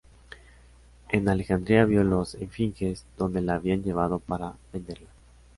[1.09, 5.11] En Alejandría vio las esfinges, donde las habían llevado para venderlas.